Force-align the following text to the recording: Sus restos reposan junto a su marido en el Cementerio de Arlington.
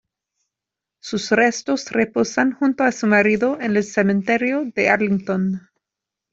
Sus 0.99 1.29
restos 1.29 1.91
reposan 1.91 2.53
junto 2.53 2.83
a 2.83 2.91
su 2.91 3.05
marido 3.05 3.59
en 3.61 3.77
el 3.77 3.83
Cementerio 3.83 4.63
de 4.73 4.89
Arlington. 4.89 5.69